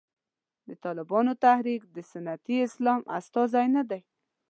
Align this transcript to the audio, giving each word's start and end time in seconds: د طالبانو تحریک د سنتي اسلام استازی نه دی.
د 0.67 0.69
طالبانو 0.83 1.31
تحریک 1.45 1.81
د 1.95 1.97
سنتي 2.11 2.57
اسلام 2.67 3.01
استازی 3.17 3.67
نه 3.75 3.83
دی. 3.89 4.01